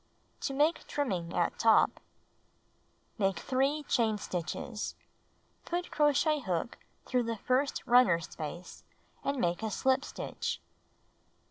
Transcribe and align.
To 0.39 0.53
Make 0.55 0.87
Trimming 0.87 1.31
at 1.35 1.59
Top 1.59 1.99
Make 3.19 3.37
3 3.37 3.83
chain 3.83 4.17
stitches. 4.17 4.95
Put 5.63 5.91
crochet 5.91 6.39
hook 6.39 6.79
through 7.05 7.21
the 7.25 7.37
first 7.37 7.83
runner 7.85 8.19
space 8.19 8.83
and 9.23 9.37
make 9.39 9.61
a 9.61 9.69
slip 9.69 10.03
stitch. 10.03 10.59